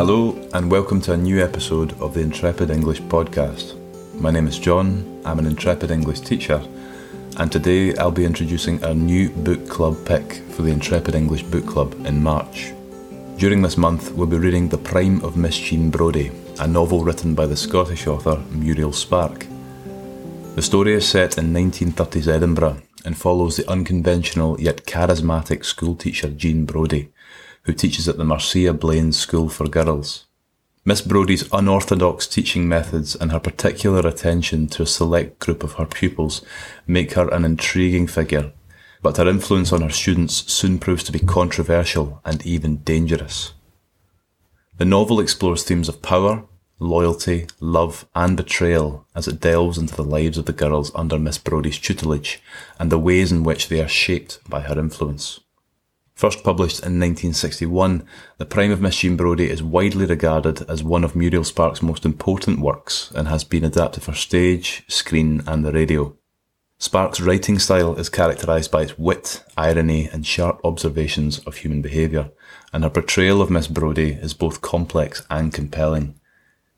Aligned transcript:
Hello, 0.00 0.34
and 0.54 0.70
welcome 0.70 0.98
to 1.02 1.12
a 1.12 1.16
new 1.18 1.44
episode 1.44 1.92
of 2.00 2.14
the 2.14 2.20
Intrepid 2.20 2.70
English 2.70 3.02
podcast. 3.02 3.76
My 4.14 4.30
name 4.30 4.46
is 4.46 4.58
John, 4.58 5.20
I'm 5.26 5.38
an 5.38 5.44
Intrepid 5.44 5.90
English 5.90 6.20
teacher, 6.20 6.66
and 7.36 7.52
today 7.52 7.94
I'll 7.96 8.10
be 8.10 8.24
introducing 8.24 8.82
our 8.82 8.94
new 8.94 9.28
book 9.28 9.68
club 9.68 9.98
pick 10.06 10.36
for 10.52 10.62
the 10.62 10.70
Intrepid 10.70 11.14
English 11.14 11.42
Book 11.42 11.66
Club 11.66 11.92
in 12.06 12.22
March. 12.22 12.72
During 13.36 13.60
this 13.60 13.76
month, 13.76 14.10
we'll 14.12 14.26
be 14.26 14.38
reading 14.38 14.70
The 14.70 14.78
Prime 14.78 15.22
of 15.22 15.36
Miss 15.36 15.58
Jean 15.58 15.90
Brodie, 15.90 16.32
a 16.58 16.66
novel 16.66 17.04
written 17.04 17.34
by 17.34 17.44
the 17.44 17.54
Scottish 17.54 18.06
author 18.06 18.42
Muriel 18.52 18.94
Spark. 18.94 19.46
The 20.54 20.62
story 20.62 20.94
is 20.94 21.06
set 21.06 21.36
in 21.36 21.52
1930s 21.52 22.26
Edinburgh 22.26 22.80
and 23.04 23.18
follows 23.18 23.58
the 23.58 23.68
unconventional 23.70 24.58
yet 24.58 24.86
charismatic 24.86 25.62
schoolteacher 25.62 26.30
Jean 26.30 26.64
Brodie, 26.64 27.10
who 27.70 27.74
teaches 27.76 28.08
at 28.08 28.16
the 28.16 28.24
Marcia 28.24 28.74
Blaine 28.74 29.12
School 29.12 29.48
for 29.48 29.68
Girls. 29.68 30.26
Miss 30.84 31.00
Brodie's 31.00 31.48
unorthodox 31.52 32.26
teaching 32.26 32.68
methods 32.68 33.14
and 33.14 33.30
her 33.30 33.38
particular 33.38 34.00
attention 34.08 34.66
to 34.66 34.82
a 34.82 34.86
select 34.86 35.38
group 35.38 35.62
of 35.62 35.74
her 35.74 35.86
pupils 35.86 36.44
make 36.84 37.12
her 37.12 37.28
an 37.28 37.44
intriguing 37.44 38.08
figure, 38.08 38.50
but 39.02 39.18
her 39.18 39.28
influence 39.28 39.72
on 39.72 39.82
her 39.82 39.90
students 39.90 40.52
soon 40.52 40.80
proves 40.80 41.04
to 41.04 41.12
be 41.12 41.20
controversial 41.20 42.20
and 42.24 42.44
even 42.44 42.78
dangerous. 42.78 43.52
The 44.78 44.84
novel 44.84 45.20
explores 45.20 45.62
themes 45.62 45.88
of 45.88 46.02
power, 46.02 46.42
loyalty, 46.80 47.46
love, 47.60 48.04
and 48.16 48.36
betrayal 48.36 49.06
as 49.14 49.28
it 49.28 49.38
delves 49.38 49.78
into 49.78 49.94
the 49.94 50.02
lives 50.02 50.38
of 50.38 50.46
the 50.46 50.52
girls 50.52 50.90
under 50.96 51.20
Miss 51.20 51.38
Brodie's 51.38 51.78
tutelage 51.78 52.42
and 52.80 52.90
the 52.90 52.98
ways 52.98 53.30
in 53.30 53.44
which 53.44 53.68
they 53.68 53.80
are 53.80 53.86
shaped 53.86 54.40
by 54.48 54.62
her 54.62 54.76
influence. 54.76 55.38
First 56.20 56.44
published 56.44 56.80
in 56.80 57.00
1961, 57.00 58.06
The 58.36 58.44
Prime 58.44 58.70
of 58.72 58.82
Miss 58.82 58.98
Jean 58.98 59.16
Brodie 59.16 59.48
is 59.48 59.62
widely 59.62 60.04
regarded 60.04 60.68
as 60.68 60.84
one 60.84 61.02
of 61.02 61.16
Muriel 61.16 61.44
Spark's 61.44 61.80
most 61.80 62.04
important 62.04 62.60
works 62.60 63.10
and 63.14 63.26
has 63.26 63.42
been 63.42 63.64
adapted 63.64 64.02
for 64.02 64.12
stage, 64.12 64.84
screen, 64.86 65.42
and 65.46 65.64
the 65.64 65.72
radio. 65.72 66.14
Spark's 66.76 67.22
writing 67.22 67.58
style 67.58 67.94
is 67.94 68.10
characterised 68.10 68.70
by 68.70 68.82
its 68.82 68.98
wit, 68.98 69.42
irony, 69.56 70.10
and 70.12 70.26
sharp 70.26 70.60
observations 70.62 71.38
of 71.46 71.56
human 71.56 71.80
behaviour, 71.80 72.28
and 72.70 72.84
her 72.84 72.90
portrayal 72.90 73.40
of 73.40 73.48
Miss 73.48 73.66
Brodie 73.66 74.18
is 74.20 74.34
both 74.34 74.60
complex 74.60 75.24
and 75.30 75.54
compelling. 75.54 76.20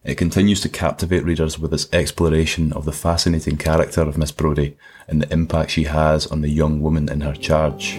It 0.05 0.15
continues 0.15 0.61
to 0.61 0.69
captivate 0.69 1.25
readers 1.25 1.59
with 1.59 1.75
its 1.75 1.93
exploration 1.93 2.73
of 2.75 2.85
the 2.85 2.93
fascinating 2.93 3.57
character 3.57 4.03
of 4.03 4.17
Miss 4.17 4.31
Brodie 4.31 4.77
and 5.09 5.21
the 5.21 5.33
impact 5.33 5.73
she 5.73 5.83
has 5.83 6.29
on 6.29 6.43
the 6.43 6.49
young 6.49 6.81
woman 6.81 7.09
in 7.09 7.23
her 7.23 7.35
charge. 7.35 7.99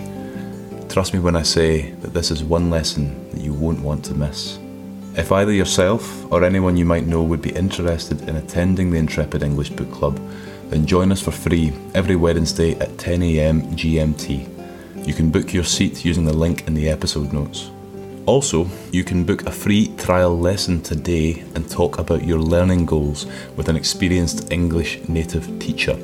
Trust 0.94 1.12
me 1.12 1.20
when 1.20 1.36
I 1.36 1.42
say 1.42 1.90
that 2.02 2.14
this 2.14 2.30
is 2.30 2.44
one 2.44 2.70
lesson 2.70 3.28
that 3.32 3.42
you 3.42 3.52
won't 3.52 3.80
want 3.80 4.06
to 4.06 4.14
miss. 4.14 4.60
If 5.16 5.32
either 5.32 5.52
yourself 5.52 6.32
or 6.32 6.44
anyone 6.44 6.78
you 6.78 6.86
might 6.86 7.08
know 7.08 7.24
would 7.24 7.42
be 7.42 7.50
interested 7.50 8.30
in 8.30 8.36
attending 8.36 8.92
the 8.92 9.00
Intrepid 9.00 9.42
English 9.42 9.72
Book 9.72 9.92
Club, 9.92 10.20
then 10.70 10.86
join 10.86 11.12
us 11.12 11.20
for 11.20 11.32
free 11.32 11.74
every 11.96 12.16
Wednesday 12.16 12.74
at 12.74 12.90
10am 12.98 13.74
GMT. 13.74 15.08
You 15.08 15.16
can 15.16 15.32
book 15.32 15.52
your 15.52 15.64
seat 15.64 16.06
using 16.06 16.26
the 16.26 16.38
link 16.38 16.68
in 16.68 16.76
the 16.76 16.90
episode 16.90 17.34
notes. 17.34 17.72
Also, 18.28 18.68
you 18.92 19.04
can 19.04 19.24
book 19.24 19.48
a 19.48 19.52
free 19.52 19.88
trial 19.98 20.38
lesson 20.38 20.80
today 20.80 21.44
and 21.56 21.68
talk 21.68 21.98
about 21.98 22.24
your 22.24 22.40
learning 22.40 22.86
goals 22.86 23.26
with 23.56 23.68
an 23.68 23.76
experienced 23.76 24.52
English 24.52 25.10
native 25.10 25.58
teacher. 25.58 25.98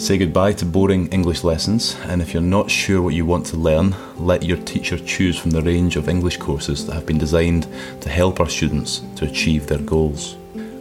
Say 0.00 0.16
goodbye 0.16 0.54
to 0.54 0.64
boring 0.64 1.08
English 1.08 1.44
lessons, 1.44 1.94
and 2.04 2.22
if 2.22 2.32
you're 2.32 2.42
not 2.42 2.70
sure 2.70 3.02
what 3.02 3.12
you 3.12 3.26
want 3.26 3.44
to 3.48 3.58
learn, 3.58 3.94
let 4.16 4.42
your 4.42 4.56
teacher 4.56 4.98
choose 4.98 5.38
from 5.38 5.50
the 5.50 5.60
range 5.60 5.96
of 5.96 6.08
English 6.08 6.38
courses 6.38 6.86
that 6.86 6.94
have 6.94 7.04
been 7.04 7.18
designed 7.18 7.68
to 8.00 8.08
help 8.08 8.40
our 8.40 8.48
students 8.48 9.02
to 9.16 9.26
achieve 9.26 9.66
their 9.66 9.76
goals. 9.78 10.36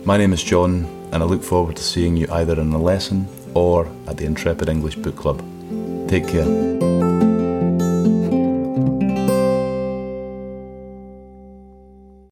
My 0.06 0.16
name 0.16 0.31
is 0.31 0.41
John, 0.41 0.85
and 1.12 1.22
I 1.22 1.25
look 1.25 1.44
forward 1.44 1.75
to 1.75 1.84
seeing 1.84 2.16
you 2.16 2.28
either 2.31 2.57
in 2.62 2.72
a 2.72 2.81
lesson 2.81 3.28
or 3.53 3.91
at 4.07 4.16
the 4.16 4.25
Intrepid 4.25 4.69
English 4.69 4.96
Book 4.96 5.18
Club. 5.18 5.44
Take 6.07 6.25
care. 6.25 6.99